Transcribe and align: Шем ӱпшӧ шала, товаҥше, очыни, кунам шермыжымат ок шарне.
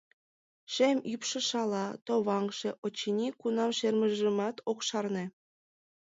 Шем 0.73 0.97
ӱпшӧ 1.13 1.39
шала, 1.49 1.85
товаҥше, 2.05 2.69
очыни, 2.85 3.27
кунам 3.41 3.71
шермыжымат 3.77 4.55
ок 4.71 4.79
шарне. 4.87 5.25